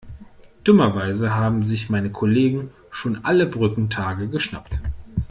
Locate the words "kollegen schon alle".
2.11-3.45